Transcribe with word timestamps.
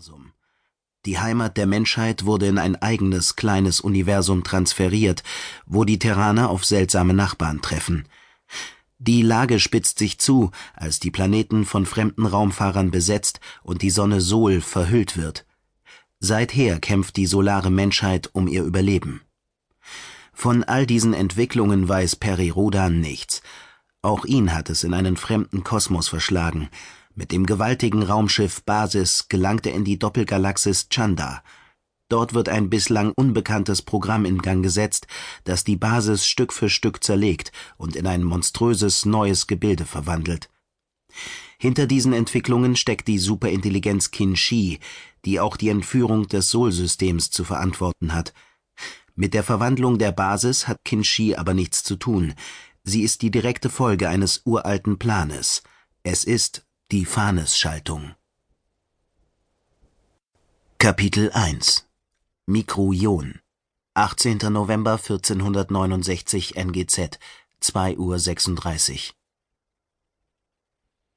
Universum. 0.00 0.32
Die 1.04 1.18
Heimat 1.18 1.58
der 1.58 1.66
Menschheit 1.66 2.24
wurde 2.24 2.46
in 2.46 2.56
ein 2.56 2.74
eigenes 2.76 3.36
kleines 3.36 3.80
Universum 3.80 4.44
transferiert, 4.44 5.22
wo 5.66 5.84
die 5.84 5.98
Terraner 5.98 6.48
auf 6.48 6.64
seltsame 6.64 7.12
Nachbarn 7.12 7.60
treffen. 7.60 8.08
Die 8.98 9.20
Lage 9.20 9.60
spitzt 9.60 9.98
sich 9.98 10.18
zu, 10.18 10.52
als 10.74 11.00
die 11.00 11.10
Planeten 11.10 11.66
von 11.66 11.84
fremden 11.84 12.24
Raumfahrern 12.24 12.90
besetzt 12.90 13.40
und 13.62 13.82
die 13.82 13.90
Sonne 13.90 14.22
Sol 14.22 14.62
verhüllt 14.62 15.18
wird. 15.18 15.44
Seither 16.18 16.80
kämpft 16.80 17.16
die 17.16 17.26
solare 17.26 17.70
Menschheit 17.70 18.30
um 18.32 18.48
ihr 18.48 18.64
Überleben. 18.64 19.20
Von 20.32 20.64
all 20.64 20.86
diesen 20.86 21.12
Entwicklungen 21.12 21.86
weiß 21.86 22.16
Peri 22.16 22.48
Rodan 22.48 23.00
nichts. 23.00 23.42
Auch 24.00 24.24
ihn 24.24 24.54
hat 24.54 24.70
es 24.70 24.82
in 24.82 24.94
einen 24.94 25.18
fremden 25.18 25.62
Kosmos 25.62 26.08
verschlagen, 26.08 26.70
mit 27.14 27.32
dem 27.32 27.46
gewaltigen 27.46 28.02
Raumschiff 28.02 28.62
Basis 28.64 29.28
gelangt 29.28 29.66
er 29.66 29.74
in 29.74 29.84
die 29.84 29.98
Doppelgalaxis 29.98 30.88
Chanda. 30.88 31.42
Dort 32.08 32.34
wird 32.34 32.48
ein 32.48 32.70
bislang 32.70 33.12
unbekanntes 33.14 33.82
Programm 33.82 34.24
in 34.24 34.38
Gang 34.38 34.62
gesetzt, 34.62 35.06
das 35.44 35.62
die 35.62 35.76
Basis 35.76 36.26
Stück 36.26 36.52
für 36.52 36.68
Stück 36.68 37.04
zerlegt 37.04 37.52
und 37.76 37.94
in 37.94 38.06
ein 38.06 38.24
monströses 38.24 39.06
neues 39.06 39.46
Gebilde 39.46 39.84
verwandelt. 39.84 40.50
Hinter 41.58 41.86
diesen 41.86 42.12
Entwicklungen 42.12 42.74
steckt 42.74 43.06
die 43.06 43.18
Superintelligenz 43.18 44.10
Qin-Shi, 44.10 44.80
die 45.24 45.40
auch 45.40 45.56
die 45.56 45.68
Entführung 45.68 46.26
des 46.26 46.50
Sol-Systems 46.50 47.30
zu 47.30 47.44
verantworten 47.44 48.14
hat. 48.14 48.32
Mit 49.14 49.34
der 49.34 49.44
Verwandlung 49.44 49.98
der 49.98 50.12
Basis 50.12 50.66
hat 50.66 50.78
Qin-Shi 50.84 51.36
aber 51.36 51.54
nichts 51.54 51.84
zu 51.84 51.96
tun. 51.96 52.34
Sie 52.82 53.02
ist 53.02 53.22
die 53.22 53.30
direkte 53.30 53.68
Folge 53.68 54.08
eines 54.08 54.42
uralten 54.46 54.98
Planes. 54.98 55.62
Es 56.02 56.24
ist 56.24 56.66
die 56.90 57.04
Fanes-Schaltung 57.04 58.16
Kapitel 60.78 61.30
1 61.30 61.86
Mikroion 62.46 63.38
18. 63.94 64.38
November 64.50 64.94
1469 64.94 66.56
NGZ 66.56 67.20
2 67.60 67.96
Uhr 67.96 68.18
36 68.18 69.14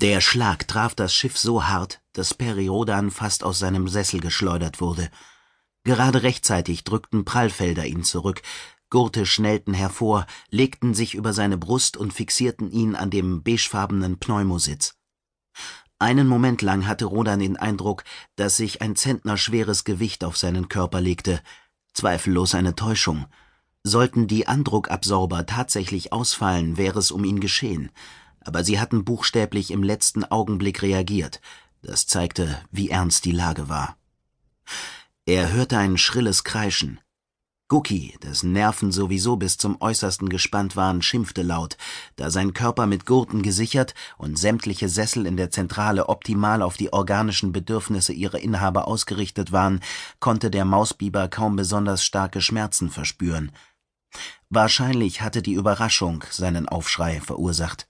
Der 0.00 0.22
Schlag 0.22 0.66
traf 0.66 0.94
das 0.94 1.12
Schiff 1.12 1.36
so 1.36 1.66
hart, 1.66 2.00
dass 2.14 2.32
Periodan 2.32 3.10
fast 3.10 3.44
aus 3.44 3.58
seinem 3.58 3.88
Sessel 3.88 4.20
geschleudert 4.20 4.80
wurde. 4.80 5.10
Gerade 5.84 6.22
rechtzeitig 6.22 6.84
drückten 6.84 7.26
Prallfelder 7.26 7.84
ihn 7.84 8.04
zurück, 8.04 8.40
Gurte 8.88 9.26
schnellten 9.26 9.74
hervor, 9.74 10.26
legten 10.48 10.94
sich 10.94 11.14
über 11.14 11.34
seine 11.34 11.58
Brust 11.58 11.98
und 11.98 12.14
fixierten 12.14 12.70
ihn 12.70 12.94
an 12.94 13.10
dem 13.10 13.42
beigefarbenen 13.42 14.18
Pneumositz. 14.18 14.97
Einen 15.98 16.28
Moment 16.28 16.62
lang 16.62 16.86
hatte 16.86 17.06
Rodan 17.06 17.40
den 17.40 17.56
Eindruck, 17.56 18.04
dass 18.36 18.56
sich 18.56 18.82
ein 18.82 18.94
zentnerschweres 18.94 19.84
Gewicht 19.84 20.22
auf 20.22 20.36
seinen 20.36 20.68
Körper 20.68 21.00
legte. 21.00 21.40
Zweifellos 21.92 22.54
eine 22.54 22.76
Täuschung. 22.76 23.26
Sollten 23.82 24.28
die 24.28 24.46
Andruckabsorber 24.46 25.46
tatsächlich 25.46 26.12
ausfallen, 26.12 26.76
wäre 26.76 26.98
es 26.98 27.10
um 27.10 27.24
ihn 27.24 27.40
geschehen. 27.40 27.90
Aber 28.40 28.62
sie 28.62 28.78
hatten 28.78 29.04
buchstäblich 29.04 29.70
im 29.72 29.82
letzten 29.82 30.24
Augenblick 30.24 30.82
reagiert. 30.82 31.40
Das 31.82 32.06
zeigte, 32.06 32.60
wie 32.70 32.90
ernst 32.90 33.24
die 33.24 33.32
Lage 33.32 33.68
war. 33.68 33.96
Er 35.26 35.52
hörte 35.52 35.78
ein 35.78 35.98
schrilles 35.98 36.44
Kreischen. 36.44 37.00
Gucki, 37.68 38.16
dessen 38.22 38.52
Nerven 38.52 38.92
sowieso 38.92 39.36
bis 39.36 39.58
zum 39.58 39.78
Äußersten 39.80 40.30
gespannt 40.30 40.74
waren, 40.74 41.02
schimpfte 41.02 41.42
laut, 41.42 41.76
da 42.16 42.30
sein 42.30 42.54
Körper 42.54 42.86
mit 42.86 43.04
Gurten 43.04 43.42
gesichert 43.42 43.94
und 44.16 44.38
sämtliche 44.38 44.88
Sessel 44.88 45.26
in 45.26 45.36
der 45.36 45.50
Zentrale 45.50 46.08
optimal 46.08 46.62
auf 46.62 46.78
die 46.78 46.94
organischen 46.94 47.52
Bedürfnisse 47.52 48.14
ihrer 48.14 48.38
Inhaber 48.38 48.88
ausgerichtet 48.88 49.52
waren, 49.52 49.80
konnte 50.18 50.50
der 50.50 50.64
Mausbiber 50.64 51.28
kaum 51.28 51.56
besonders 51.56 52.02
starke 52.02 52.40
Schmerzen 52.40 52.88
verspüren. 52.90 53.52
Wahrscheinlich 54.48 55.20
hatte 55.20 55.42
die 55.42 55.52
Überraschung 55.52 56.24
seinen 56.30 56.70
Aufschrei 56.70 57.20
verursacht. 57.20 57.86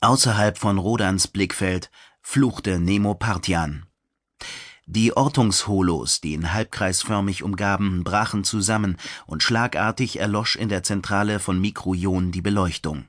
Außerhalb 0.00 0.58
von 0.58 0.76
Rodans 0.76 1.26
Blickfeld 1.26 1.90
fluchte 2.20 2.78
Nemo 2.78 3.14
Partian. 3.14 3.86
Die 4.88 5.16
Ortungsholos, 5.16 6.20
die 6.20 6.32
ihn 6.32 6.52
halbkreisförmig 6.52 7.42
umgaben, 7.42 8.04
brachen 8.04 8.44
zusammen, 8.44 8.96
und 9.26 9.42
schlagartig 9.42 10.20
erlosch 10.20 10.54
in 10.54 10.68
der 10.68 10.84
Zentrale 10.84 11.40
von 11.40 11.60
Mikroion 11.60 12.30
die 12.30 12.42
Beleuchtung. 12.42 13.08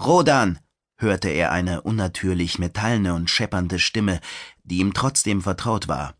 Rodan! 0.00 0.60
hörte 0.96 1.28
er 1.28 1.50
eine 1.50 1.82
unnatürlich 1.82 2.60
metallene 2.60 3.14
und 3.14 3.28
scheppernde 3.28 3.80
Stimme, 3.80 4.20
die 4.62 4.78
ihm 4.78 4.94
trotzdem 4.94 5.42
vertraut 5.42 5.88
war. 5.88 6.14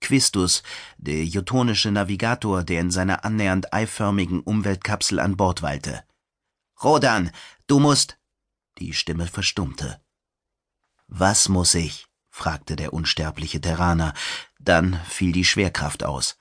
Quistus, 0.00 0.62
der 0.96 1.24
jotonische 1.24 1.90
Navigator, 1.90 2.62
der 2.62 2.80
in 2.80 2.92
seiner 2.92 3.24
annähernd 3.24 3.72
eiförmigen 3.72 4.40
Umweltkapsel 4.40 5.18
an 5.18 5.36
Bord 5.36 5.62
weilte. 5.62 6.04
Rodan, 6.82 7.30
du 7.66 7.80
musst. 7.80 8.18
Die 8.78 8.92
Stimme 8.92 9.26
verstummte. 9.26 10.00
Was 11.08 11.48
muss 11.48 11.74
ich? 11.74 12.06
Fragte 12.34 12.74
der 12.74 12.92
unsterbliche 12.92 13.60
Terraner, 13.60 14.12
dann 14.58 15.00
fiel 15.08 15.30
die 15.30 15.44
Schwerkraft 15.44 16.02
aus. 16.02 16.36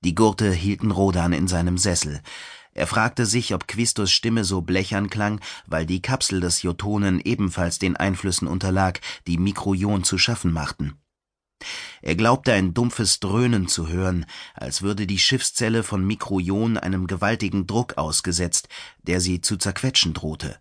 Die 0.00 0.16
Gurte 0.16 0.50
hielten 0.50 0.90
Rodan 0.90 1.32
in 1.32 1.46
seinem 1.46 1.78
Sessel. 1.78 2.20
Er 2.72 2.88
fragte 2.88 3.26
sich, 3.26 3.54
ob 3.54 3.68
Quistus 3.68 4.10
Stimme 4.10 4.42
so 4.42 4.60
blechern 4.60 5.08
klang, 5.08 5.40
weil 5.66 5.86
die 5.86 6.02
Kapsel 6.02 6.40
des 6.40 6.62
Jotonen 6.62 7.20
ebenfalls 7.20 7.78
den 7.78 7.96
Einflüssen 7.96 8.48
unterlag, 8.48 9.00
die 9.28 9.38
Mikroion 9.38 10.02
zu 10.02 10.18
schaffen 10.18 10.52
machten. 10.52 10.98
Er 12.02 12.16
glaubte 12.16 12.52
ein 12.52 12.74
dumpfes 12.74 13.20
Dröhnen 13.20 13.68
zu 13.68 13.86
hören, 13.86 14.26
als 14.54 14.82
würde 14.82 15.06
die 15.06 15.20
Schiffszelle 15.20 15.84
von 15.84 16.04
Mikroion 16.04 16.76
einem 16.76 17.06
gewaltigen 17.06 17.68
Druck 17.68 17.98
ausgesetzt, 17.98 18.68
der 19.02 19.20
sie 19.20 19.40
zu 19.40 19.56
zerquetschen 19.58 20.12
drohte. 20.12 20.58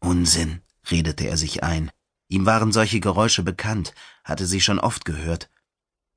Unsinn, 0.00 0.60
redete 0.90 1.28
er 1.28 1.36
sich 1.36 1.62
ein. 1.62 1.92
Ihm 2.28 2.46
waren 2.46 2.72
solche 2.72 3.00
Geräusche 3.00 3.42
bekannt, 3.42 3.94
hatte 4.24 4.46
sie 4.46 4.60
schon 4.60 4.78
oft 4.78 5.04
gehört. 5.04 5.50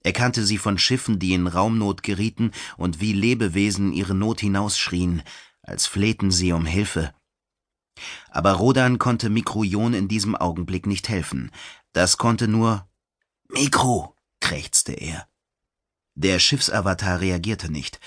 Er 0.04 0.14
kannte 0.14 0.46
sie 0.46 0.58
von 0.58 0.78
Schiffen, 0.78 1.20
die 1.20 1.34
in 1.34 1.48
Raumnot 1.48 2.04
gerieten 2.04 2.52
und 2.78 3.02
wie 3.02 3.14
Lebewesen 3.14 3.92
ihre 3.92 4.16
Not 4.16 4.40
hinausschrien, 4.40 5.24
als 5.62 5.86
flehten 5.86 6.32
sie 6.32 6.54
um 6.54 6.66
Hilfe. 6.66 7.14
Aber 8.30 8.54
Rodan 8.54 9.00
konnte 9.00 9.30
Mikroion 9.30 9.94
in 9.94 10.08
diesem 10.08 10.36
Augenblick 10.36 10.86
nicht 10.86 11.10
helfen. 11.10 11.52
Das 11.94 12.18
konnte 12.18 12.48
nur 12.48 12.88
Mikro, 13.50 14.16
krächzte 14.40 14.94
er. 14.94 15.28
Der 16.16 16.40
Schiffsavatar 16.40 17.22
reagierte 17.22 17.72
nicht. 17.72 18.00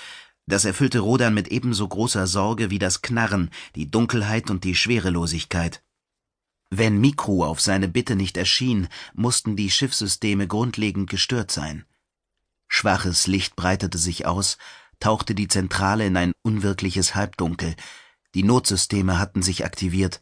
Das 0.47 0.65
erfüllte 0.65 0.99
Rodan 0.99 1.33
mit 1.33 1.49
ebenso 1.49 1.87
großer 1.87 2.27
Sorge 2.27 2.69
wie 2.69 2.79
das 2.79 3.01
Knarren, 3.01 3.51
die 3.75 3.89
Dunkelheit 3.89 4.49
und 4.49 4.63
die 4.63 4.75
Schwerelosigkeit. 4.75 5.83
Wenn 6.73 7.01
Mikro 7.01 7.45
auf 7.45 7.59
seine 7.59 7.89
Bitte 7.89 8.15
nicht 8.15 8.37
erschien, 8.37 8.87
mussten 9.13 9.57
die 9.57 9.69
Schiffssysteme 9.69 10.47
grundlegend 10.47 11.09
gestört 11.09 11.51
sein. 11.51 11.83
Schwaches 12.69 13.27
Licht 13.27 13.57
breitete 13.57 13.97
sich 13.97 14.25
aus, 14.25 14.57
tauchte 15.01 15.35
die 15.35 15.49
Zentrale 15.49 16.05
in 16.05 16.15
ein 16.15 16.31
unwirkliches 16.43 17.13
Halbdunkel. 17.13 17.75
Die 18.35 18.43
Notsysteme 18.43 19.19
hatten 19.19 19.41
sich 19.41 19.65
aktiviert. 19.65 20.21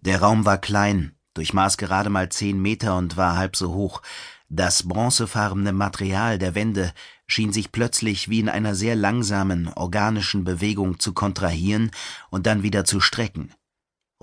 Der 0.00 0.20
Raum 0.20 0.44
war 0.44 0.58
klein, 0.58 1.14
durchmaß 1.34 1.76
gerade 1.76 2.10
mal 2.10 2.30
zehn 2.30 2.60
Meter 2.60 2.96
und 2.96 3.16
war 3.16 3.36
halb 3.36 3.54
so 3.54 3.72
hoch. 3.72 4.02
Das 4.48 4.88
bronzefarbene 4.88 5.72
Material 5.72 6.38
der 6.38 6.56
Wände 6.56 6.92
schien 7.28 7.52
sich 7.52 7.70
plötzlich 7.70 8.28
wie 8.28 8.40
in 8.40 8.48
einer 8.48 8.74
sehr 8.74 8.96
langsamen, 8.96 9.68
organischen 9.68 10.42
Bewegung 10.42 10.98
zu 10.98 11.12
kontrahieren 11.12 11.92
und 12.30 12.46
dann 12.46 12.64
wieder 12.64 12.84
zu 12.84 12.98
strecken. 12.98 13.54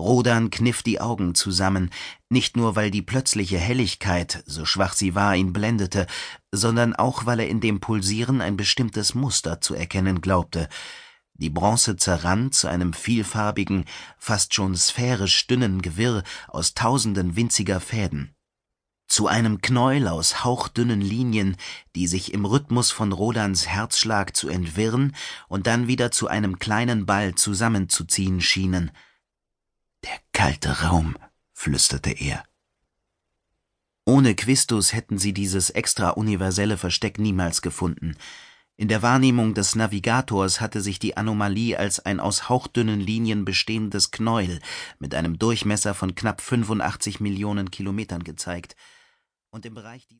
Rodan 0.02 0.50
kniff 0.50 0.82
die 0.82 1.00
Augen 1.00 1.36
zusammen, 1.36 1.90
nicht 2.28 2.56
nur 2.56 2.74
weil 2.74 2.90
die 2.90 3.02
plötzliche 3.02 3.58
Helligkeit, 3.58 4.42
so 4.46 4.64
schwach 4.64 4.94
sie 4.94 5.14
war, 5.14 5.36
ihn 5.36 5.52
blendete, 5.52 6.06
sondern 6.50 6.94
auch 6.94 7.24
weil 7.24 7.38
er 7.38 7.48
in 7.48 7.60
dem 7.60 7.78
Pulsieren 7.78 8.40
ein 8.40 8.56
bestimmtes 8.56 9.14
Muster 9.14 9.60
zu 9.60 9.74
erkennen 9.74 10.20
glaubte. 10.20 10.68
Die 11.34 11.50
Bronze 11.50 11.96
zerrann 11.96 12.50
zu 12.50 12.66
einem 12.66 12.92
vielfarbigen, 12.92 13.84
fast 14.18 14.54
schon 14.54 14.76
sphärisch 14.76 15.46
dünnen 15.46 15.80
Gewirr 15.82 16.24
aus 16.48 16.74
tausenden 16.74 17.36
winziger 17.36 17.80
Fäden. 17.80 18.34
Zu 19.06 19.28
einem 19.28 19.60
Knäuel 19.60 20.08
aus 20.08 20.42
hauchdünnen 20.42 21.00
Linien, 21.00 21.56
die 21.94 22.08
sich 22.08 22.34
im 22.34 22.44
Rhythmus 22.44 22.90
von 22.90 23.12
Rodans 23.12 23.68
Herzschlag 23.68 24.34
zu 24.34 24.48
entwirren 24.48 25.14
und 25.48 25.68
dann 25.68 25.86
wieder 25.86 26.10
zu 26.10 26.26
einem 26.26 26.58
kleinen 26.58 27.06
Ball 27.06 27.36
zusammenzuziehen 27.36 28.40
schienen– 28.40 28.90
der 30.04 30.18
kalte 30.32 30.82
Raum, 30.82 31.16
flüsterte 31.52 32.10
er. 32.10 32.44
Ohne 34.04 34.34
Quistus 34.34 34.92
hätten 34.92 35.18
sie 35.18 35.32
dieses 35.32 35.70
extra-universelle 35.70 36.76
Versteck 36.76 37.18
niemals 37.18 37.62
gefunden. 37.62 38.16
In 38.76 38.88
der 38.88 39.02
Wahrnehmung 39.02 39.54
des 39.54 39.76
Navigators 39.76 40.60
hatte 40.60 40.80
sich 40.80 40.98
die 40.98 41.16
Anomalie 41.16 41.78
als 41.78 42.00
ein 42.00 42.18
aus 42.18 42.48
hauchdünnen 42.48 42.98
Linien 43.00 43.44
bestehendes 43.44 44.10
Knäuel 44.10 44.60
mit 44.98 45.14
einem 45.14 45.38
Durchmesser 45.38 45.94
von 45.94 46.16
knapp 46.16 46.40
85 46.40 47.20
Millionen 47.20 47.70
Kilometern 47.70 48.24
gezeigt. 48.24 48.74
Und 49.50 49.66
im 49.66 49.74
Bereich 49.74 50.08